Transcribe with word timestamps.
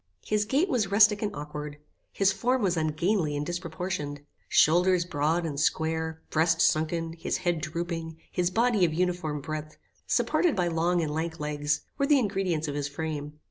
His 0.25 0.45
gait 0.45 0.67
was 0.67 0.89
rustic 0.89 1.21
and 1.21 1.31
aukward. 1.33 1.77
His 2.11 2.31
form 2.31 2.63
was 2.63 2.75
ungainly 2.75 3.37
and 3.37 3.45
disproportioned. 3.45 4.21
Shoulders 4.49 5.05
broad 5.05 5.45
and 5.45 5.59
square, 5.59 6.23
breast 6.31 6.59
sunken, 6.59 7.13
his 7.13 7.37
head 7.37 7.61
drooping, 7.61 8.17
his 8.31 8.49
body 8.49 8.83
of 8.83 8.95
uniform 8.95 9.41
breadth, 9.41 9.77
supported 10.07 10.55
by 10.55 10.69
long 10.69 11.03
and 11.03 11.13
lank 11.13 11.39
legs, 11.39 11.81
were 11.99 12.07
the 12.07 12.17
ingredients 12.17 12.67
of 12.67 12.73
his 12.73 12.87
frame. 12.87 13.33